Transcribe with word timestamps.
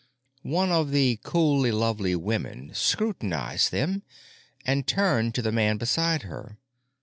One 0.41 0.71
of 0.71 0.89
the 0.89 1.19
coolly 1.21 1.71
lovely 1.71 2.15
women 2.15 2.71
scrutinized 2.73 3.71
them 3.71 4.01
and 4.65 4.87
turned 4.87 5.35
to 5.35 5.43
the 5.43 5.51
man 5.51 5.77
beside 5.77 6.23
her. 6.23 6.57